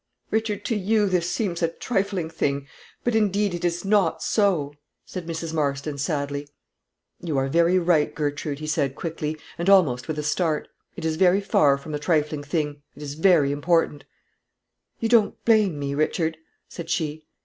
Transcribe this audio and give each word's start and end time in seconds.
"Richard, 0.31 0.65
to 0.65 0.75
you 0.75 1.05
this 1.07 1.29
seems 1.29 1.61
a 1.61 1.67
trifling 1.67 2.27
thing; 2.27 2.65
but, 3.03 3.13
indeed 3.13 3.53
it 3.53 3.63
is 3.63 3.85
not 3.85 4.23
so," 4.23 4.73
said 5.05 5.27
Mrs. 5.27 5.53
Marston, 5.53 5.99
sadly. 5.99 6.47
"You 7.19 7.37
are 7.37 7.47
very 7.47 7.77
right, 7.77 8.15
Gertrude," 8.15 8.57
he 8.57 8.65
said, 8.65 8.95
quickly, 8.95 9.37
and 9.59 9.69
almost 9.69 10.07
with 10.07 10.17
a 10.17 10.23
start; 10.23 10.67
"it 10.95 11.05
is 11.05 11.17
very 11.17 11.39
far 11.39 11.77
from 11.77 11.93
a 11.93 11.99
trifling 11.99 12.41
thing; 12.41 12.81
it 12.95 13.03
is 13.03 13.13
very 13.13 13.51
important." 13.51 14.05
"You 14.99 15.07
don't 15.07 15.45
blame 15.45 15.77
me, 15.77 15.93
Richard?" 15.93 16.37
said 16.67 16.89
she. 16.89 17.27